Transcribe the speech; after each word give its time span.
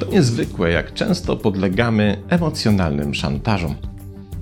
To 0.00 0.06
niezwykłe, 0.10 0.70
jak 0.70 0.94
często 0.94 1.36
podlegamy 1.36 2.22
emocjonalnym 2.28 3.14
szantażom. 3.14 3.74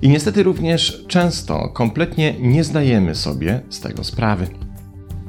I 0.01 0.09
niestety 0.09 0.43
również 0.43 1.05
często 1.07 1.69
kompletnie 1.69 2.35
nie 2.39 2.63
zdajemy 2.63 3.15
sobie 3.15 3.61
z 3.69 3.79
tego 3.79 4.03
sprawy. 4.03 4.47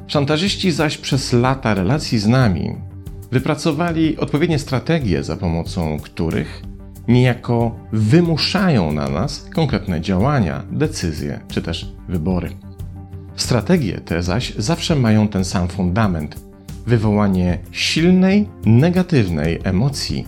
Szantażyści 0.07 0.71
zaś 0.71 0.97
przez 0.97 1.33
lata 1.33 1.73
relacji 1.73 2.19
z 2.19 2.27
nami 2.27 2.75
wypracowali 3.31 4.17
odpowiednie 4.17 4.59
strategie, 4.59 5.23
za 5.23 5.37
pomocą 5.37 5.99
których 5.99 6.66
niejako 7.07 7.75
wymuszają 7.91 8.91
na 8.91 9.09
nas 9.09 9.49
konkretne 9.55 10.01
działania, 10.01 10.63
decyzje 10.71 11.39
czy 11.47 11.61
też 11.61 11.91
wybory. 12.09 12.49
Strategie 13.35 13.99
te 13.99 14.23
zaś 14.23 14.55
zawsze 14.55 14.95
mają 14.95 15.27
ten 15.27 15.45
sam 15.45 15.67
fundament 15.67 16.47
wywołanie 16.85 17.59
silnej, 17.71 18.47
negatywnej 18.65 19.59
emocji, 19.63 20.27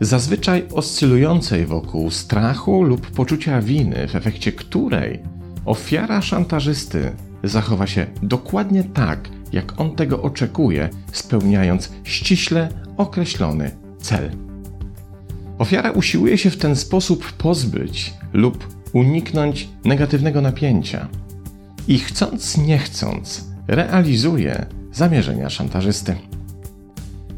zazwyczaj 0.00 0.64
oscylującej 0.74 1.66
wokół 1.66 2.10
strachu 2.10 2.82
lub 2.82 3.10
poczucia 3.10 3.60
winy, 3.60 4.08
w 4.08 4.16
efekcie 4.16 4.52
której 4.52 5.20
ofiara 5.64 6.22
szantażysty 6.22 7.12
zachowa 7.44 7.86
się 7.86 8.06
dokładnie 8.22 8.84
tak, 8.84 9.28
jak 9.52 9.80
on 9.80 9.96
tego 9.96 10.22
oczekuje, 10.22 10.88
spełniając 11.12 11.92
ściśle 12.04 12.68
określony 12.96 13.70
cel. 13.98 14.51
Ofiara 15.58 15.90
usiłuje 15.90 16.38
się 16.38 16.50
w 16.50 16.56
ten 16.56 16.76
sposób 16.76 17.32
pozbyć 17.32 18.14
lub 18.32 18.68
uniknąć 18.92 19.68
negatywnego 19.84 20.40
napięcia 20.40 21.08
i 21.88 21.98
chcąc 21.98 22.58
nie 22.58 22.78
chcąc 22.78 23.44
realizuje 23.68 24.66
zamierzenia 24.92 25.50
szantażysty. 25.50 26.16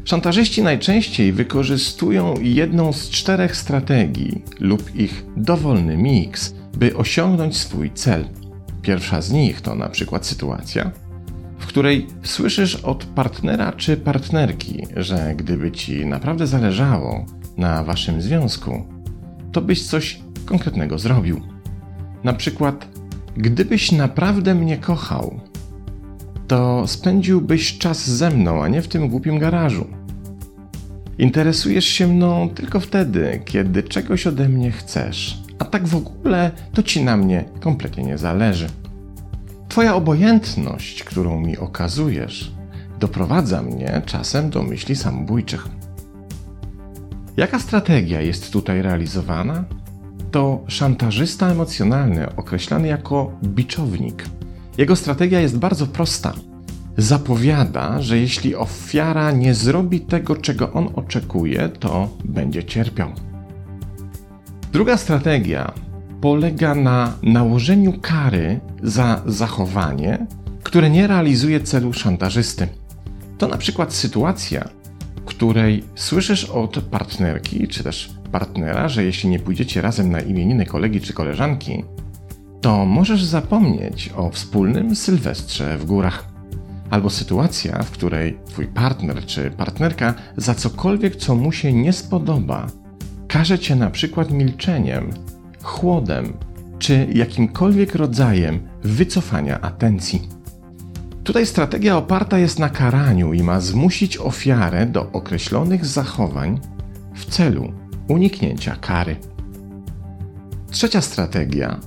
Szantażyści 0.05 0.63
najczęściej 0.63 1.33
wykorzystują 1.33 2.33
jedną 2.41 2.93
z 2.93 3.09
czterech 3.09 3.55
strategii 3.55 4.41
lub 4.59 4.95
ich 4.95 5.25
dowolny 5.37 5.97
miks, 5.97 6.55
by 6.77 6.97
osiągnąć 6.97 7.57
swój 7.57 7.91
cel. 7.91 8.25
Pierwsza 8.81 9.21
z 9.21 9.31
nich 9.31 9.61
to 9.61 9.75
na 9.75 9.89
przykład 9.89 10.25
sytuacja, 10.25 10.91
w 11.59 11.65
której 11.65 12.07
słyszysz 12.23 12.75
od 12.75 13.05
partnera 13.05 13.71
czy 13.71 13.97
partnerki, 13.97 14.87
że 14.95 15.33
gdyby 15.37 15.71
ci 15.71 16.05
naprawdę 16.05 16.47
zależało 16.47 17.25
na 17.57 17.83
waszym 17.83 18.21
związku, 18.21 18.85
to 19.51 19.61
byś 19.61 19.87
coś 19.87 20.19
konkretnego 20.45 20.99
zrobił. 20.99 21.41
Na 22.23 22.33
przykład, 22.33 22.87
gdybyś 23.37 23.91
naprawdę 23.91 24.55
mnie 24.55 24.77
kochał, 24.77 25.39
to 26.47 26.87
spędziłbyś 26.87 27.77
czas 27.77 28.09
ze 28.09 28.29
mną, 28.29 28.63
a 28.63 28.67
nie 28.67 28.81
w 28.81 28.87
tym 28.87 29.09
głupim 29.09 29.39
garażu. 29.39 29.87
Interesujesz 31.17 31.85
się 31.85 32.07
mną 32.07 32.49
tylko 32.49 32.79
wtedy, 32.79 33.41
kiedy 33.45 33.83
czegoś 33.83 34.27
ode 34.27 34.49
mnie 34.49 34.71
chcesz, 34.71 35.41
a 35.59 35.65
tak 35.65 35.87
w 35.87 35.95
ogóle 35.95 36.51
to 36.73 36.83
ci 36.83 37.03
na 37.03 37.17
mnie 37.17 37.45
kompletnie 37.59 38.03
nie 38.03 38.17
zależy. 38.17 38.67
Twoja 39.69 39.95
obojętność, 39.95 41.03
którą 41.03 41.39
mi 41.39 41.57
okazujesz, 41.57 42.51
doprowadza 42.99 43.61
mnie 43.61 44.01
czasem 44.05 44.49
do 44.49 44.63
myśli 44.63 44.95
samobójczych. 44.95 45.67
Jaka 47.37 47.59
strategia 47.59 48.21
jest 48.21 48.53
tutaj 48.53 48.81
realizowana? 48.81 49.63
To 50.31 50.63
szantażysta 50.67 51.51
emocjonalny, 51.51 52.35
określany 52.35 52.87
jako 52.87 53.31
biczownik. 53.43 54.25
Jego 54.77 54.95
strategia 54.95 55.39
jest 55.41 55.57
bardzo 55.57 55.87
prosta. 55.87 56.33
Zapowiada, 56.97 58.01
że 58.01 58.17
jeśli 58.17 58.55
ofiara 58.55 59.31
nie 59.31 59.53
zrobi 59.53 60.01
tego, 60.01 60.35
czego 60.35 60.73
on 60.73 60.89
oczekuje, 60.95 61.69
to 61.69 62.09
będzie 62.25 62.63
cierpiał. 62.63 63.09
Druga 64.73 64.97
strategia 64.97 65.73
polega 66.21 66.75
na 66.75 67.13
nałożeniu 67.23 67.93
kary 68.01 68.59
za 68.83 69.21
zachowanie, 69.25 70.27
które 70.63 70.89
nie 70.89 71.07
realizuje 71.07 71.59
celu 71.59 71.93
szantażysty. 71.93 72.67
To 73.37 73.47
na 73.47 73.57
przykład 73.57 73.93
sytuacja, 73.93 74.69
której 75.25 75.83
słyszysz 75.95 76.45
od 76.45 76.79
partnerki 76.79 77.67
czy 77.67 77.83
też 77.83 78.09
partnera, 78.31 78.89
że 78.89 79.03
jeśli 79.03 79.29
nie 79.29 79.39
pójdziecie 79.39 79.81
razem 79.81 80.11
na 80.11 80.19
imieniny 80.19 80.65
kolegi 80.65 81.01
czy 81.01 81.13
koleżanki, 81.13 81.83
to 82.61 82.85
możesz 82.85 83.23
zapomnieć 83.23 84.09
o 84.15 84.29
wspólnym 84.29 84.95
sylwestrze 84.95 85.77
w 85.77 85.85
górach. 85.85 86.27
Albo 86.89 87.09
sytuacja, 87.09 87.83
w 87.83 87.91
której 87.91 88.37
twój 88.45 88.67
partner 88.67 89.25
czy 89.25 89.51
partnerka 89.51 90.13
za 90.37 90.55
cokolwiek, 90.55 91.15
co 91.15 91.35
mu 91.35 91.51
się 91.51 91.73
nie 91.73 91.93
spodoba, 91.93 92.67
każe 93.27 93.59
cię 93.59 93.75
na 93.75 93.89
przykład 93.89 94.31
milczeniem, 94.31 95.09
chłodem 95.63 96.33
czy 96.79 97.07
jakimkolwiek 97.13 97.95
rodzajem 97.95 98.59
wycofania 98.83 99.61
atencji. 99.61 100.29
Tutaj 101.25 101.45
strategia 101.45 101.97
oparta 101.97 102.37
jest 102.37 102.59
na 102.59 102.69
karaniu 102.69 103.33
i 103.33 103.43
ma 103.43 103.59
zmusić 103.59 104.17
ofiarę 104.17 104.85
do 104.85 105.11
określonych 105.11 105.85
zachowań 105.85 106.59
w 107.13 107.25
celu 107.25 107.73
uniknięcia 108.07 108.75
kary. 108.75 109.15
Trzecia 110.71 111.01
strategia 111.01 111.79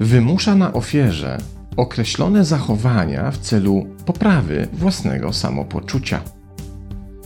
wymusza 0.00 0.54
na 0.54 0.72
ofierze 0.72 1.38
określone 1.76 2.44
zachowania 2.44 3.30
w 3.30 3.38
celu 3.38 3.86
poprawy 4.06 4.68
własnego 4.72 5.32
samopoczucia. 5.32 6.20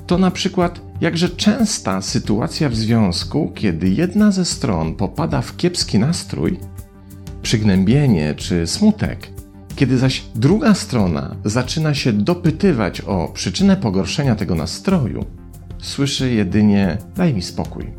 To 0.07 0.19
na 0.19 0.31
przykład 0.31 0.81
jakże 1.01 1.29
częsta 1.29 2.01
sytuacja 2.01 2.69
w 2.69 2.77
związku, 2.77 3.53
kiedy 3.55 3.89
jedna 3.89 4.31
ze 4.31 4.45
stron 4.45 4.95
popada 4.95 5.41
w 5.41 5.57
kiepski 5.57 5.99
nastrój, 5.99 6.61
przygnębienie 7.43 8.35
czy 8.35 8.67
smutek, 8.67 9.32
kiedy 9.83 9.99
zaś 9.99 10.25
druga 10.35 10.75
strona 10.75 11.37
zaczyna 11.45 11.95
się 11.95 12.13
dopytywać 12.13 13.01
o 13.01 13.29
przyczynę 13.35 13.77
pogorszenia 13.77 14.35
tego 14.35 14.55
nastroju, 14.55 15.25
słyszy 15.79 16.33
jedynie 16.33 16.99
daj 17.17 17.35
mi 17.35 17.43
spokój. 17.43 17.91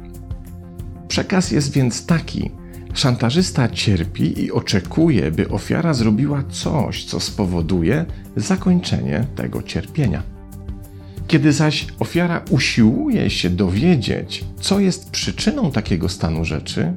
Przekaz 1.08 1.52
jest 1.52 1.72
więc 1.72 2.06
taki, 2.06 2.52
Szantażysta 2.94 3.70
cierpi 3.70 4.44
i 4.44 4.52
oczekuje, 4.52 5.32
by 5.32 5.50
ofiara 5.50 5.94
zrobiła 5.94 6.44
coś, 6.44 7.06
co 7.06 7.20
spowoduje 7.20 8.06
zakończenie 8.36 9.26
tego 9.36 9.64
cierpienia. 9.64 10.24
Kiedy 11.28 11.54
zaś 11.54 11.88
ofiara 12.00 12.42
usiłuje 12.50 13.30
się 13.30 13.50
dowiedzieć, 13.50 14.46
co 14.60 14.80
jest 14.80 15.10
przyczyną 15.10 15.72
takiego 15.72 16.10
stanu 16.10 16.46
rzeczy, 16.46 16.94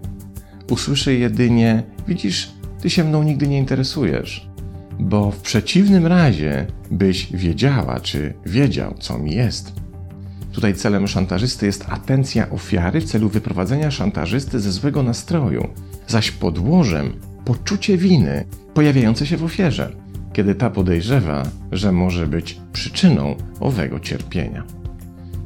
usłyszy 0.71 1.15
jedynie: 1.15 1.83
Widzisz, 2.09 2.51
ty 2.81 2.91
się 2.91 3.05
mną 3.05 3.23
nigdy 3.23 3.49
nie 3.49 3.59
interesujesz, 3.59 4.56
bo 4.99 5.31
w 5.31 5.41
przeciwnym 5.41 6.07
razie 6.07 6.67
byś 6.91 7.33
wiedziała, 7.33 8.01
czy 8.01 8.35
wiedział, 8.47 8.95
co 8.99 9.19
mi 9.19 9.35
jest. 9.35 9.73
Tutaj 10.53 10.75
celem 10.75 11.09
szantażysty 11.09 11.67
jest 11.67 11.85
atencja 11.89 12.51
ofiary 12.51 13.01
w 13.01 13.05
celu 13.05 13.29
wyprowadzenia 13.29 13.91
szantażysty 13.91 14.61
ze 14.61 14.73
złego 14.73 15.03
nastroju, 15.03 15.69
zaś 16.07 16.31
podłożem 16.31 17.13
poczucie 17.45 17.97
winy 17.97 18.45
pojawiające 18.75 19.27
się 19.27 19.37
w 19.37 19.45
ofierze, 19.45 19.93
kiedy 20.33 20.55
ta 20.55 20.71
podejrzewa, 20.71 21.43
że 21.73 21.93
może 21.93 22.27
być 22.27 22.61
przyczyną 22.73 23.37
owego 23.61 24.01
cierpienia. 24.01 24.65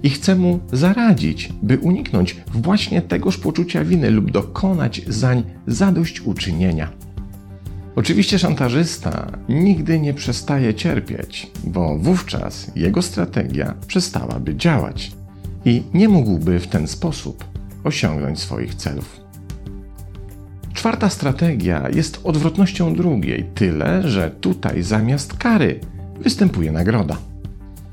I 0.03 0.10
chce 0.10 0.37
mu 0.37 0.60
zaradzić, 0.72 1.53
by 1.62 1.78
uniknąć 1.78 2.37
właśnie 2.55 3.03
tegoż 3.03 3.39
poczucia 3.39 3.84
winy 3.84 4.10
lub 4.10 4.31
dokonać 4.31 5.03
zań 5.09 5.43
zadośćuczynienia. 5.66 6.93
Oczywiście 8.00 8.38
szantażysta 8.38 9.27
nigdy 9.48 10.01
nie 10.01 10.15
przestaje 10.15 10.75
cierpieć, 10.75 11.51
bo 11.65 11.98
wówczas 11.98 12.71
jego 12.77 13.03
strategia 13.03 13.75
przestałaby 13.86 14.57
działać 14.57 15.13
i 15.65 15.83
nie 15.95 16.09
mógłby 16.09 16.59
w 16.60 16.66
ten 16.66 16.89
sposób 16.89 17.45
osiągnąć 17.84 18.39
swoich 18.39 18.75
celów. 18.75 19.21
Czwarta 20.72 21.10
strategia 21.10 21.89
jest 21.95 22.21
odwrotnością 22.25 22.95
drugiej, 22.95 23.45
tyle 23.54 24.09
że 24.09 24.30
tutaj 24.30 24.83
zamiast 24.83 25.34
kary 25.34 25.80
występuje 26.21 26.72
nagroda. 26.72 27.16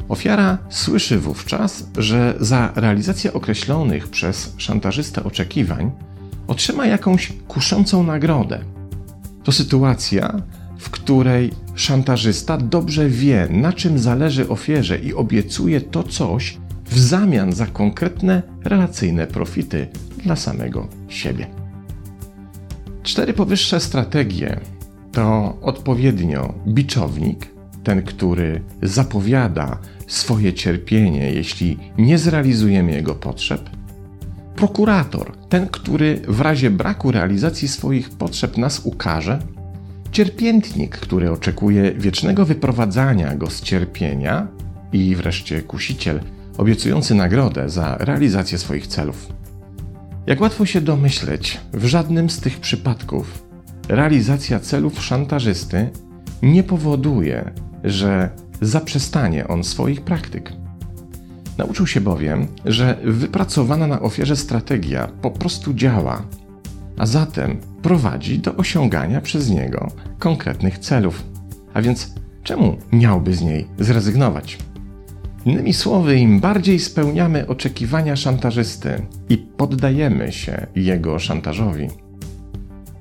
Ofiara 0.09 0.57
słyszy 0.69 1.19
wówczas, 1.19 1.87
że 1.97 2.33
za 2.39 2.71
realizację 2.75 3.33
określonych 3.33 4.07
przez 4.07 4.53
szantażystę 4.57 5.23
oczekiwań 5.23 5.91
otrzyma 6.47 6.85
jakąś 6.85 7.33
kuszącą 7.47 8.03
nagrodę 8.03 8.76
to 9.47 9.51
sytuacja, 9.51 10.41
w 10.77 10.89
której 10.89 11.51
szantażysta 11.75 12.57
dobrze 12.57 13.09
wie, 13.09 13.47
na 13.51 13.73
czym 13.73 13.99
zależy 13.99 14.49
ofierze 14.49 14.99
i 14.99 15.13
obiecuje 15.13 15.81
to 15.81 16.03
coś 16.03 16.57
w 16.85 16.99
zamian 16.99 17.53
za 17.53 17.65
konkretne 17.65 18.43
relacyjne 18.63 19.27
profity 19.27 19.87
dla 20.23 20.35
samego 20.35 20.87
siebie. 21.07 21.47
Cztery 23.03 23.33
powyższe 23.33 23.79
strategie 23.79 24.59
to 25.11 25.57
odpowiednio 25.61 26.53
biczownik, 26.67 27.47
ten, 27.83 28.01
który 28.01 28.63
zapowiada 28.83 29.79
swoje 30.07 30.53
cierpienie, 30.53 31.31
jeśli 31.31 31.77
nie 31.97 32.17
zrealizujemy 32.17 32.91
jego 32.91 33.15
potrzeb, 33.15 33.76
prokurator, 34.57 35.31
ten, 35.49 35.67
który 35.67 36.21
w 36.27 36.41
razie 36.41 36.69
braku 36.71 37.11
realizacji 37.11 37.67
swoich 37.67 38.09
potrzeb 38.09 38.57
nas 38.57 38.81
ukaże, 38.83 39.39
cierpiętnik, 40.11 40.97
który 40.97 41.31
oczekuje 41.31 41.91
wiecznego 41.91 42.45
wyprowadzania 42.45 43.35
go 43.35 43.49
z 43.49 43.61
cierpienia, 43.61 44.47
i 44.93 45.15
wreszcie 45.15 45.61
kusiciel, 45.61 46.19
obiecujący 46.57 47.15
nagrodę 47.15 47.69
za 47.69 47.97
realizację 47.99 48.57
swoich 48.57 48.87
celów. 48.87 49.27
Jak 50.27 50.41
łatwo 50.41 50.65
się 50.65 50.81
domyśleć, 50.81 51.59
w 51.73 51.85
żadnym 51.85 52.29
z 52.29 52.39
tych 52.39 52.59
przypadków 52.59 53.43
realizacja 53.89 54.59
celów 54.59 55.03
szantażysty 55.03 55.89
nie 56.41 56.63
powoduje, 56.63 57.51
że 57.83 58.29
zaprzestanie 58.61 59.47
on 59.47 59.63
swoich 59.63 60.01
praktyk. 60.01 60.53
Nauczył 61.57 61.87
się 61.87 62.01
bowiem, 62.01 62.47
że 62.65 62.97
wypracowana 63.03 63.87
na 63.87 63.99
ofierze 64.01 64.35
strategia 64.35 65.07
po 65.21 65.31
prostu 65.31 65.73
działa, 65.73 66.23
a 66.97 67.05
zatem 67.05 67.57
prowadzi 67.81 68.39
do 68.39 68.55
osiągania 68.55 69.21
przez 69.21 69.49
niego 69.49 69.91
konkretnych 70.19 70.79
celów. 70.79 71.23
A 71.73 71.81
więc 71.81 72.13
czemu 72.43 72.77
miałby 72.91 73.33
z 73.33 73.41
niej 73.41 73.67
zrezygnować? 73.79 74.57
Innymi 75.45 75.73
słowy, 75.73 76.17
im 76.17 76.39
bardziej 76.39 76.79
spełniamy 76.79 77.47
oczekiwania 77.47 78.15
szantażysty 78.15 79.01
i 79.29 79.37
poddajemy 79.37 80.31
się 80.31 80.67
jego 80.75 81.19
szantażowi, 81.19 81.87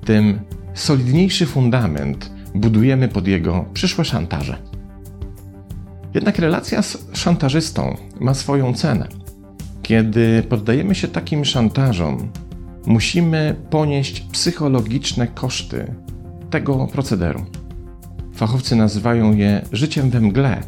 tym 0.05 0.39
solidniejszy 0.73 1.45
fundament 1.45 2.31
budujemy 2.55 3.07
pod 3.07 3.27
jego 3.27 3.65
przyszłe 3.73 4.05
szantaże. 4.05 4.57
Jednak 6.13 6.39
relacja 6.39 6.81
z 6.81 6.97
szantażystą 7.13 7.97
ma 8.19 8.33
swoją 8.33 8.73
cenę. 8.73 9.07
Kiedy 9.81 10.43
poddajemy 10.49 10.95
się 10.95 11.07
takim 11.07 11.45
szantażom, 11.45 12.31
musimy 12.85 13.55
ponieść 13.69 14.21
psychologiczne 14.21 15.27
koszty 15.27 15.93
tego 16.49 16.87
procederu. 16.87 17.45
Fachowcy 18.33 18.75
nazywają 18.75 19.35
je 19.35 19.65
życiem 19.71 20.09
we 20.09 20.21
mgle. 20.21 20.63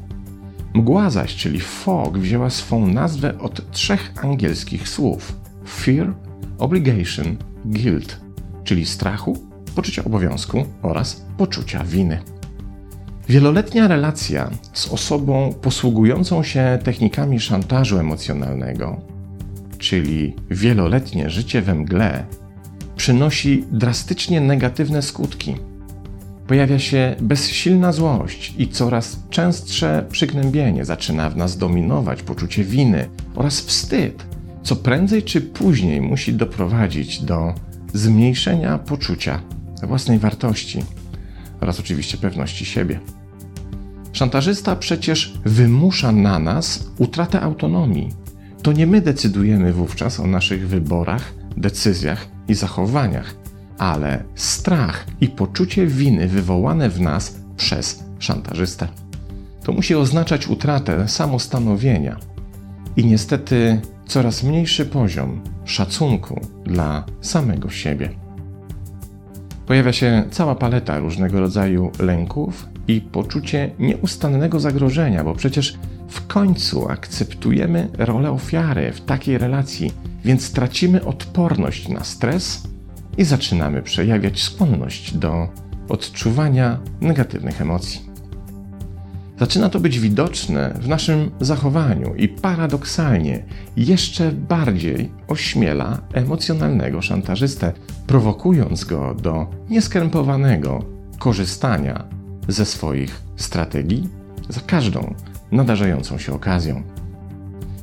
Mgła 0.73 1.09
zaś, 1.09 1.35
czyli 1.35 1.59
fog, 1.59 2.17
wzięła 2.17 2.49
swą 2.49 2.87
nazwę 2.87 3.39
od 3.39 3.71
trzech 3.71 4.13
angielskich 4.23 4.89
słów: 4.89 5.35
fear, 5.67 6.13
obligation, 6.57 7.37
guilt, 7.65 8.21
czyli 8.63 8.85
strachu, 8.85 9.37
poczucia 9.75 10.03
obowiązku 10.03 10.65
oraz 10.81 11.25
poczucia 11.37 11.83
winy. 11.83 12.19
Wieloletnia 13.29 13.87
relacja 13.87 14.49
z 14.73 14.87
osobą 14.87 15.53
posługującą 15.61 16.43
się 16.43 16.79
technikami 16.83 17.39
szantażu 17.39 17.97
emocjonalnego, 17.97 19.01
czyli 19.77 20.35
wieloletnie 20.51 21.29
życie 21.29 21.61
we 21.61 21.75
mgle, 21.75 22.25
przynosi 22.95 23.63
drastycznie 23.71 24.41
negatywne 24.41 25.01
skutki. 25.01 25.55
Pojawia 26.47 26.79
się 26.79 27.15
bezsilna 27.21 27.91
złość 27.91 28.53
i 28.57 28.67
coraz 28.67 29.19
częstsze 29.29 30.05
przygnębienie 30.11 30.85
zaczyna 30.85 31.29
w 31.29 31.37
nas 31.37 31.57
dominować 31.57 32.23
poczucie 32.23 32.63
winy 32.63 33.09
oraz 33.35 33.61
wstyd, 33.61 34.23
co 34.63 34.75
prędzej 34.75 35.23
czy 35.23 35.41
później 35.41 36.01
musi 36.01 36.33
doprowadzić 36.33 37.21
do 37.21 37.53
zmniejszenia 37.93 38.77
poczucia 38.77 39.41
własnej 39.83 40.19
wartości 40.19 40.83
oraz 41.61 41.79
oczywiście 41.79 42.17
pewności 42.17 42.65
siebie. 42.65 42.99
Szantażysta 44.19 44.75
przecież 44.75 45.33
wymusza 45.45 46.11
na 46.11 46.39
nas 46.39 46.89
utratę 46.97 47.41
autonomii. 47.41 48.09
To 48.61 48.71
nie 48.71 48.87
my 48.87 49.01
decydujemy 49.01 49.73
wówczas 49.73 50.19
o 50.19 50.27
naszych 50.27 50.67
wyborach, 50.67 51.33
decyzjach 51.57 52.27
i 52.47 52.55
zachowaniach, 52.55 53.35
ale 53.77 54.23
strach 54.35 55.05
i 55.21 55.27
poczucie 55.27 55.87
winy 55.87 56.27
wywołane 56.27 56.89
w 56.89 57.01
nas 57.01 57.35
przez 57.57 58.03
szantażystę. 58.19 58.87
To 59.63 59.71
musi 59.71 59.95
oznaczać 59.95 60.47
utratę 60.47 61.07
samostanowienia 61.07 62.17
i 62.97 63.05
niestety 63.05 63.81
coraz 64.07 64.43
mniejszy 64.43 64.85
poziom 64.85 65.41
szacunku 65.65 66.41
dla 66.63 67.05
samego 67.21 67.69
siebie. 67.69 68.09
Pojawia 69.65 69.93
się 69.93 70.23
cała 70.31 70.55
paleta 70.55 70.99
różnego 70.99 71.39
rodzaju 71.39 71.91
lęków 71.99 72.69
i 72.89 73.01
poczucie 73.01 73.71
nieustannego 73.79 74.59
zagrożenia, 74.59 75.23
bo 75.23 75.35
przecież 75.35 75.77
w 76.07 76.27
końcu 76.27 76.89
akceptujemy 76.89 77.89
rolę 77.97 78.31
ofiary 78.31 78.91
w 78.91 79.01
takiej 79.01 79.37
relacji, 79.37 79.93
więc 80.25 80.51
tracimy 80.51 81.05
odporność 81.05 81.87
na 81.87 82.03
stres 82.03 82.63
i 83.17 83.23
zaczynamy 83.23 83.81
przejawiać 83.81 84.41
skłonność 84.41 85.13
do 85.13 85.47
odczuwania 85.89 86.79
negatywnych 87.01 87.61
emocji. 87.61 88.09
Zaczyna 89.39 89.69
to 89.69 89.79
być 89.79 89.99
widoczne 89.99 90.73
w 90.81 90.87
naszym 90.87 91.31
zachowaniu 91.39 92.15
i 92.15 92.27
paradoksalnie 92.27 93.43
jeszcze 93.77 94.31
bardziej 94.31 95.11
ośmiela 95.27 96.01
emocjonalnego 96.13 97.01
szantażystę, 97.01 97.73
prowokując 98.07 98.83
go 98.83 99.15
do 99.15 99.47
nieskrępowanego 99.69 100.85
korzystania 101.19 102.18
ze 102.49 102.65
swoich 102.65 103.21
strategii 103.35 104.09
za 104.49 104.61
każdą 104.61 105.13
nadarzającą 105.51 106.17
się 106.17 106.33
okazją. 106.33 106.83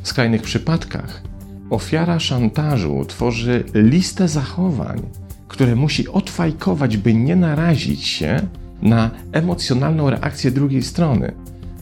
W 0.02 0.08
skrajnych 0.08 0.42
przypadkach 0.42 1.22
ofiara 1.70 2.20
szantażu 2.20 3.04
tworzy 3.04 3.64
listę 3.74 4.28
zachowań, 4.28 5.02
które 5.48 5.76
musi 5.76 6.08
odfajkować, 6.08 6.96
by 6.96 7.14
nie 7.14 7.36
narazić 7.36 8.06
się 8.06 8.40
na 8.82 9.10
emocjonalną 9.32 10.10
reakcję 10.10 10.50
drugiej 10.50 10.82
strony. 10.82 11.32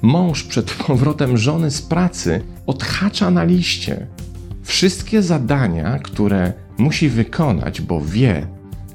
Mąż 0.03 0.43
przed 0.43 0.71
powrotem 0.87 1.37
żony 1.37 1.71
z 1.71 1.83
pracy 1.83 2.41
odhacza 2.67 3.31
na 3.31 3.45
liście 3.45 4.07
wszystkie 4.63 5.23
zadania, 5.23 5.99
które 5.99 6.53
musi 6.79 7.09
wykonać, 7.09 7.81
bo 7.81 8.01
wie, 8.01 8.47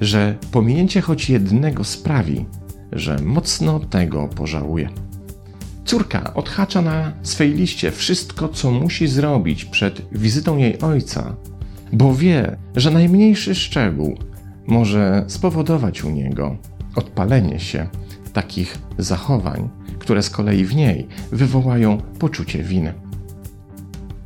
że 0.01 0.35
pominięcie 0.51 1.01
choć 1.01 1.29
jednego 1.29 1.83
sprawi, 1.83 2.45
że 2.91 3.17
mocno 3.17 3.79
tego 3.79 4.27
pożałuje. 4.27 4.89
Córka 5.85 6.33
odhacza 6.33 6.81
na 6.81 7.13
swej 7.23 7.53
liście 7.53 7.91
wszystko, 7.91 8.47
co 8.47 8.71
musi 8.71 9.07
zrobić 9.07 9.65
przed 9.65 10.01
wizytą 10.11 10.57
jej 10.57 10.79
ojca, 10.79 11.35
bo 11.93 12.15
wie, 12.15 12.57
że 12.75 12.91
najmniejszy 12.91 13.55
szczegół 13.55 14.17
może 14.67 15.25
spowodować 15.27 16.03
u 16.03 16.09
niego 16.09 16.57
odpalenie 16.95 17.59
się 17.59 17.87
takich 18.33 18.77
zachowań, 18.97 19.69
które 19.99 20.23
z 20.23 20.29
kolei 20.29 20.65
w 20.65 20.75
niej 20.75 21.07
wywołają 21.31 21.97
poczucie 22.19 22.63
winy. 22.63 22.93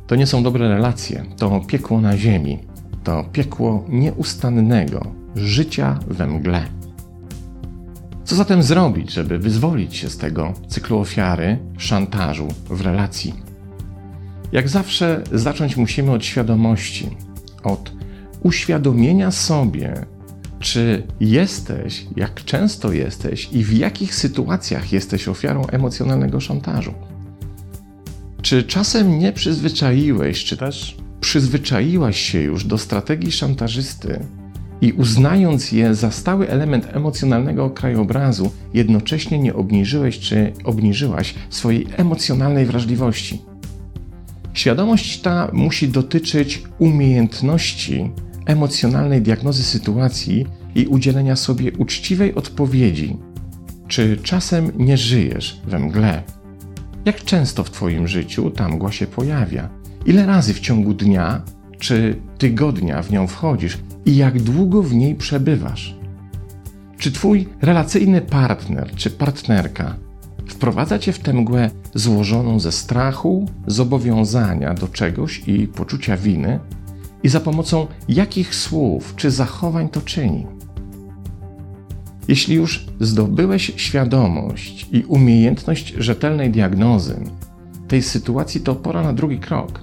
To 0.06 0.16
nie 0.16 0.26
są 0.26 0.42
dobre 0.42 0.68
relacje, 0.68 1.24
to 1.36 1.60
piekło 1.60 2.00
na 2.00 2.16
ziemi, 2.16 2.58
to 3.04 3.24
piekło 3.32 3.84
nieustannego 3.88 5.06
życia 5.36 5.98
we 6.08 6.26
mgle. 6.26 6.83
Co 8.24 8.36
zatem 8.36 8.62
zrobić, 8.62 9.12
żeby 9.12 9.38
wyzwolić 9.38 9.96
się 9.96 10.10
z 10.10 10.18
tego 10.18 10.52
cyklu 10.68 10.98
ofiary, 10.98 11.58
szantażu 11.78 12.48
w 12.70 12.80
relacji? 12.80 13.34
Jak 14.52 14.68
zawsze 14.68 15.22
zacząć 15.32 15.76
musimy 15.76 16.12
od 16.12 16.24
świadomości, 16.24 17.16
od 17.62 17.92
uświadomienia 18.42 19.30
sobie, 19.30 20.06
czy 20.58 21.02
jesteś, 21.20 22.06
jak 22.16 22.44
często 22.44 22.92
jesteś 22.92 23.48
i 23.52 23.64
w 23.64 23.72
jakich 23.72 24.14
sytuacjach 24.14 24.92
jesteś 24.92 25.28
ofiarą 25.28 25.66
emocjonalnego 25.66 26.40
szantażu. 26.40 26.94
Czy 28.42 28.62
czasem 28.62 29.18
nie 29.18 29.32
przyzwyczaiłeś, 29.32 30.44
czy 30.44 30.56
też 30.56 30.96
przyzwyczaiłaś 31.20 32.20
się 32.20 32.40
już 32.40 32.64
do 32.64 32.78
strategii 32.78 33.32
szantażysty, 33.32 34.20
i 34.84 34.92
uznając 34.92 35.72
je 35.72 35.94
za 35.94 36.10
stały 36.10 36.48
element 36.48 36.88
emocjonalnego 36.92 37.70
krajobrazu, 37.70 38.50
jednocześnie 38.74 39.38
nie 39.38 39.54
obniżyłeś 39.54 40.18
czy 40.18 40.52
obniżyłaś 40.64 41.34
swojej 41.50 41.86
emocjonalnej 41.96 42.66
wrażliwości. 42.66 43.42
Świadomość 44.54 45.20
ta 45.20 45.50
musi 45.52 45.88
dotyczyć 45.88 46.62
umiejętności 46.78 48.10
emocjonalnej 48.46 49.22
diagnozy 49.22 49.62
sytuacji 49.62 50.46
i 50.74 50.86
udzielenia 50.86 51.36
sobie 51.36 51.72
uczciwej 51.72 52.34
odpowiedzi. 52.34 53.16
Czy 53.88 54.16
czasem 54.22 54.72
nie 54.76 54.96
żyjesz 54.96 55.60
we 55.66 55.78
mgle? 55.78 56.22
Jak 57.04 57.24
często 57.24 57.64
w 57.64 57.70
Twoim 57.70 58.08
życiu 58.08 58.50
ta 58.50 58.68
mgła 58.68 58.92
się 58.92 59.06
pojawia? 59.06 59.68
Ile 60.06 60.26
razy 60.26 60.54
w 60.54 60.60
ciągu 60.60 60.94
dnia 60.94 61.42
czy 61.78 62.16
tygodnia 62.38 63.02
w 63.02 63.10
nią 63.10 63.26
wchodzisz 63.26 63.78
i 64.06 64.16
jak 64.16 64.42
długo 64.42 64.82
w 64.82 64.94
niej 64.94 65.14
przebywasz. 65.14 65.96
Czy 66.98 67.12
twój 67.12 67.48
relacyjny 67.62 68.20
partner 68.20 68.90
czy 68.96 69.10
partnerka 69.10 69.96
wprowadza 70.48 70.98
cię 70.98 71.12
w 71.12 71.18
tę 71.18 71.32
mgłę 71.32 71.70
złożoną 71.94 72.60
ze 72.60 72.72
strachu, 72.72 73.48
zobowiązania 73.66 74.74
do 74.74 74.88
czegoś 74.88 75.42
i 75.46 75.68
poczucia 75.68 76.16
winy? 76.16 76.60
I 77.22 77.28
za 77.28 77.40
pomocą 77.40 77.86
jakich 78.08 78.54
słów 78.54 79.14
czy 79.16 79.30
zachowań 79.30 79.88
to 79.88 80.00
czyni? 80.00 80.46
Jeśli 82.28 82.54
już 82.54 82.86
zdobyłeś 83.00 83.72
świadomość 83.76 84.88
i 84.92 85.04
umiejętność 85.04 85.94
rzetelnej 85.98 86.50
diagnozy 86.50 87.20
tej 87.88 88.02
sytuacji, 88.02 88.60
to 88.60 88.74
pora 88.74 89.02
na 89.02 89.12
drugi 89.12 89.38
krok. 89.38 89.80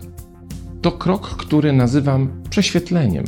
To 0.82 0.92
krok, 0.92 1.30
który 1.30 1.74
nazywam 1.74 2.30
prześwietleniem. 2.50 3.26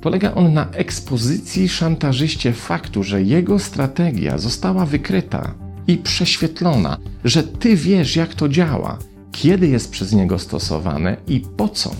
Polega 0.00 0.34
on 0.34 0.52
na 0.52 0.70
ekspozycji 0.70 1.68
szantażyście 1.68 2.52
faktu, 2.52 3.02
że 3.02 3.22
jego 3.22 3.58
strategia 3.58 4.38
została 4.38 4.86
wykryta 4.86 5.54
i 5.86 5.96
prześwietlona, 5.96 6.96
że 7.24 7.42
ty 7.42 7.76
wiesz, 7.76 8.16
jak 8.16 8.34
to 8.34 8.48
działa, 8.48 8.98
kiedy 9.32 9.68
jest 9.68 9.90
przez 9.90 10.12
niego 10.12 10.38
stosowane 10.38 11.16
i 11.28 11.40
po 11.56 11.68
co. 11.68 11.90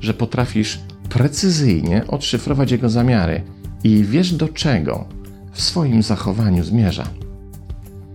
Że 0.00 0.14
potrafisz 0.14 0.80
precyzyjnie 1.08 2.02
odszyfrować 2.08 2.70
jego 2.70 2.90
zamiary 2.90 3.42
i 3.84 4.04
wiesz 4.04 4.32
do 4.32 4.48
czego 4.48 5.04
w 5.52 5.62
swoim 5.62 6.02
zachowaniu 6.02 6.64
zmierza. 6.64 7.06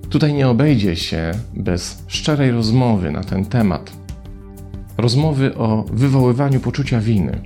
Tutaj 0.09 0.33
nie 0.33 0.47
obejdzie 0.47 0.95
się 0.95 1.31
bez 1.53 2.03
szczerej 2.07 2.51
rozmowy 2.51 3.11
na 3.11 3.23
ten 3.23 3.45
temat. 3.45 3.91
Rozmowy 4.97 5.55
o 5.55 5.85
wywoływaniu 5.91 6.59
poczucia 6.59 6.99
winy, 6.99 7.41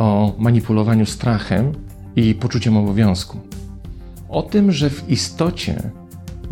o 0.00 0.34
manipulowaniu 0.38 1.06
strachem 1.06 1.72
i 2.16 2.34
poczuciem 2.34 2.76
obowiązku. 2.76 3.38
O 4.28 4.42
tym, 4.42 4.72
że 4.72 4.90
w 4.90 5.10
istocie 5.10 5.90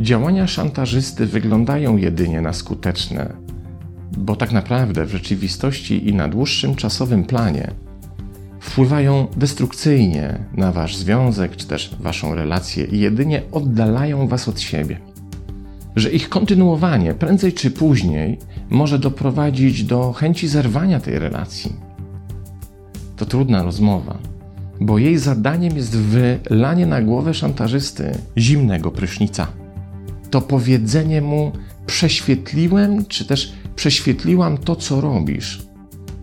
działania 0.01 0.47
szantażysty 0.47 1.27
wyglądają 1.27 1.97
jedynie 1.97 2.41
na 2.41 2.53
skuteczne, 2.53 3.33
bo 4.17 4.37
tak 4.37 4.53
naprawdę 4.53 5.05
w 5.05 5.11
rzeczywistości 5.11 6.09
i 6.09 6.15
na 6.15 6.29
dłuższym 6.29 6.75
czasowym 6.75 7.25
planie 7.25 7.71
wpływają 8.61 9.27
destrukcyjnie 9.37 10.39
na 10.55 10.73
wasz 10.73 10.97
związek 10.97 11.57
czy 11.57 11.67
też 11.67 11.97
waszą 12.01 12.35
relację 12.35 12.85
i 12.85 13.01
jedynie 13.01 13.43
oddalają 13.53 14.29
was 14.29 14.49
od 14.49 14.61
siebie. 14.61 15.01
Że 15.97 16.11
ich 16.11 16.29
kontynuowanie 16.29 17.15
prędzej 17.15 17.53
czy 17.53 17.71
później 17.71 18.39
może 18.71 18.99
doprowadzić 18.99 19.85
do 19.85 20.13
chęci 20.13 20.49
zerwania 20.49 21.01
tej 21.01 21.19
relacji. 21.19 21.88
To 23.19 23.27
trudna 23.27 23.63
rozmowa, 23.63 24.19
bo 24.81 24.99
jej 24.99 25.19
zadaniem 25.19 25.77
jest 25.77 25.97
wylanie 25.97 26.87
na 26.87 27.03
głowę 27.03 27.35
szantażysty 27.35 28.19
zimnego 28.37 28.91
prysznica. 28.91 29.47
To 30.31 30.41
powiedzenie 30.41 31.21
mu: 31.21 31.53
Prześwietliłem, 31.87 33.07
czy 33.07 33.25
też 33.25 33.53
prześwietliłam 33.77 34.59
to, 34.59 34.77
co 34.77 35.01
robisz, 35.01 35.63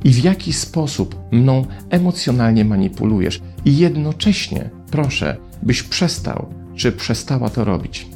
i 0.03 0.09
w 0.09 0.23
jaki 0.23 0.53
sposób 0.53 1.15
mną 1.31 1.65
emocjonalnie 1.89 2.65
manipulujesz, 2.65 3.41
i 3.65 3.77
jednocześnie 3.77 4.69
proszę, 4.91 5.37
byś 5.63 5.83
przestał 5.83 6.45
czy 6.75 6.91
przestała 6.91 7.49
to 7.49 7.63
robić. 7.63 8.07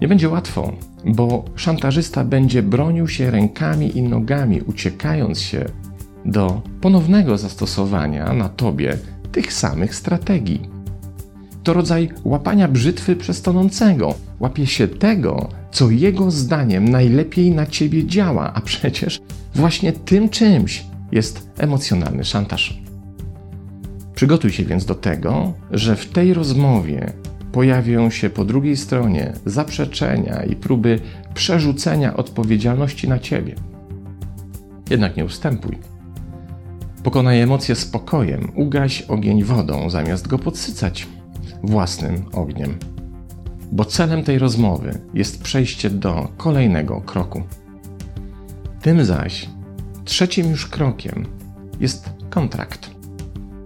Nie 0.00 0.08
będzie 0.08 0.28
łatwo, 0.28 0.72
bo 1.04 1.44
szantażysta 1.56 2.24
będzie 2.24 2.62
bronił 2.62 3.08
się 3.08 3.30
rękami 3.30 3.98
i 3.98 4.02
nogami, 4.02 4.60
uciekając 4.60 5.40
się 5.40 5.64
do 6.24 6.62
ponownego 6.80 7.38
zastosowania 7.38 8.32
na 8.32 8.48
tobie 8.48 8.98
tych 9.32 9.52
samych 9.52 9.94
strategii. 9.94 10.68
To 11.62 11.72
rodzaj 11.72 12.08
łapania 12.24 12.68
brzytwy 12.68 13.16
przez 13.16 13.42
tonącego. 13.42 14.14
Łapie 14.40 14.66
się 14.66 14.88
tego, 14.88 15.48
co 15.70 15.90
jego 15.90 16.30
zdaniem 16.30 16.88
najlepiej 16.88 17.50
na 17.50 17.66
ciebie 17.66 18.06
działa, 18.06 18.52
a 18.54 18.60
przecież 18.60 19.20
właśnie 19.54 19.92
tym 19.92 20.28
czymś 20.28 20.84
jest 21.12 21.50
emocjonalny 21.58 22.24
szantaż. 22.24 22.82
Przygotuj 24.14 24.52
się 24.52 24.64
więc 24.64 24.84
do 24.84 24.94
tego, 24.94 25.52
że 25.70 25.96
w 25.96 26.06
tej 26.06 26.34
rozmowie 26.34 27.12
pojawią 27.52 28.10
się 28.10 28.30
po 28.30 28.44
drugiej 28.44 28.76
stronie 28.76 29.32
zaprzeczenia 29.46 30.44
i 30.44 30.56
próby 30.56 31.00
przerzucenia 31.34 32.16
odpowiedzialności 32.16 33.08
na 33.08 33.18
ciebie. 33.18 33.54
Jednak 34.90 35.16
nie 35.16 35.24
ustępuj. 35.24 35.91
Pokonaj 37.02 37.40
emocje 37.40 37.74
spokojem, 37.74 38.52
ugaś 38.54 39.02
ogień 39.02 39.44
wodą, 39.44 39.90
zamiast 39.90 40.28
go 40.28 40.38
podsycać 40.38 41.08
własnym 41.62 42.24
ogniem. 42.32 42.78
Bo 43.72 43.84
celem 43.84 44.24
tej 44.24 44.38
rozmowy 44.38 44.98
jest 45.14 45.42
przejście 45.42 45.90
do 45.90 46.28
kolejnego 46.36 47.00
kroku. 47.00 47.42
Tym 48.82 49.04
zaś 49.04 49.48
Trzecim 50.04 50.50
już 50.50 50.66
krokiem 50.66 51.26
jest 51.80 52.10
kontrakt. 52.30 52.90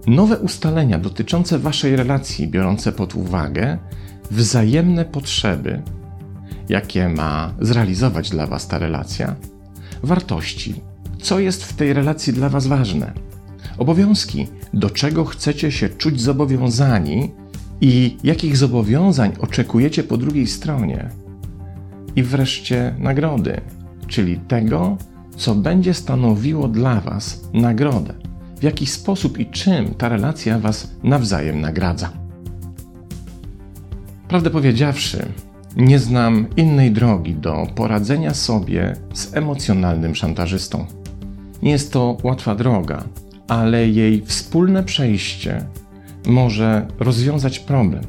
Nowe 0.07 0.39
ustalenia 0.39 0.99
dotyczące 0.99 1.59
Waszej 1.59 1.95
relacji, 1.95 2.47
biorące 2.47 2.91
pod 2.91 3.15
uwagę 3.15 3.77
wzajemne 4.31 5.05
potrzeby, 5.05 5.81
jakie 6.69 7.09
ma 7.09 7.53
zrealizować 7.61 8.29
dla 8.29 8.47
Was 8.47 8.67
ta 8.67 8.79
relacja, 8.79 9.35
wartości, 10.03 10.81
co 11.21 11.39
jest 11.39 11.63
w 11.63 11.73
tej 11.73 11.93
relacji 11.93 12.33
dla 12.33 12.49
Was 12.49 12.67
ważne, 12.67 13.13
obowiązki, 13.77 14.47
do 14.73 14.89
czego 14.89 15.25
chcecie 15.25 15.71
się 15.71 15.89
czuć 15.89 16.21
zobowiązani 16.21 17.31
i 17.81 18.17
jakich 18.23 18.57
zobowiązań 18.57 19.31
oczekujecie 19.39 20.03
po 20.03 20.17
drugiej 20.17 20.47
stronie, 20.47 21.09
i 22.17 22.23
wreszcie 22.23 22.95
nagrody, 22.99 23.61
czyli 24.07 24.37
tego, 24.37 24.97
co 25.35 25.55
będzie 25.55 25.93
stanowiło 25.93 26.67
dla 26.67 27.01
Was 27.01 27.41
nagrodę, 27.53 28.13
w 28.59 28.63
jaki 28.63 28.85
sposób 28.85 29.39
i 29.39 29.45
czym 29.45 29.93
ta 29.93 30.09
relacja 30.09 30.59
Was 30.59 30.91
nawzajem 31.03 31.61
nagradza. 31.61 32.09
Prawdę 34.27 34.49
powiedziawszy, 34.49 35.25
nie 35.75 35.99
znam 35.99 36.47
innej 36.55 36.91
drogi 36.91 37.35
do 37.35 37.67
poradzenia 37.75 38.33
sobie 38.33 38.95
z 39.13 39.35
emocjonalnym 39.35 40.15
szantażystą. 40.15 40.85
Nie 41.63 41.71
jest 41.71 41.93
to 41.93 42.17
łatwa 42.23 42.55
droga, 42.55 43.03
ale 43.47 43.87
jej 43.87 44.25
wspólne 44.25 44.83
przejście 44.83 45.65
może 46.27 46.87
rozwiązać 46.99 47.59
problem. 47.59 48.03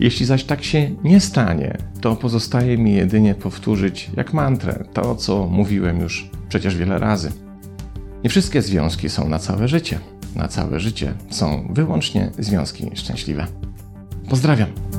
Jeśli 0.00 0.26
zaś 0.26 0.44
tak 0.44 0.64
się 0.64 0.90
nie 1.04 1.20
stanie, 1.20 1.78
to 2.00 2.16
pozostaje 2.16 2.78
mi 2.78 2.94
jedynie 2.94 3.34
powtórzyć 3.34 4.10
jak 4.16 4.32
mantrę 4.32 4.84
to, 4.92 5.16
co 5.16 5.46
mówiłem 5.46 6.00
już 6.00 6.30
przecież 6.48 6.76
wiele 6.76 6.98
razy. 6.98 7.32
Nie 8.24 8.30
wszystkie 8.30 8.62
związki 8.62 9.08
są 9.08 9.28
na 9.28 9.38
całe 9.38 9.68
życie. 9.68 9.98
Na 10.36 10.48
całe 10.48 10.80
życie 10.80 11.14
są 11.30 11.68
wyłącznie 11.70 12.30
związki 12.38 12.90
szczęśliwe. 12.94 13.46
Pozdrawiam. 14.28 14.93